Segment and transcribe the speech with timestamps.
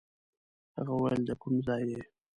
[0.77, 2.01] هغه ویل د کوم ځای یې.